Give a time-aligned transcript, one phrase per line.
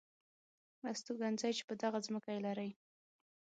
[0.89, 2.69] استوګنځي چې په دغه ځمکه یې لرئ.